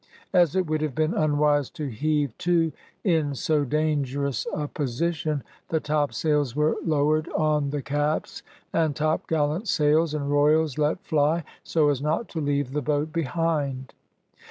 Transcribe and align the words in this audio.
As 0.33 0.55
it 0.55 0.65
would 0.65 0.81
have 0.81 0.95
been 0.95 1.13
unwise 1.13 1.69
to 1.69 1.85
heave 1.85 2.35
to 2.39 2.71
in 3.03 3.35
so 3.35 3.63
dangerous 3.63 4.47
a 4.51 4.67
position, 4.67 5.43
the 5.69 5.79
topsails 5.79 6.55
were 6.55 6.75
lowered 6.83 7.29
on 7.33 7.69
the 7.69 7.83
caps, 7.83 8.41
and 8.73 8.95
topgallant 8.95 9.67
sails 9.67 10.15
and 10.15 10.31
royals 10.31 10.79
let 10.79 11.03
fly, 11.05 11.43
so 11.63 11.89
as 11.89 12.01
not 12.01 12.29
to 12.29 12.41
leave 12.41 12.71
the 12.71 12.81
boat 12.81 13.13
behind. 13.13 13.93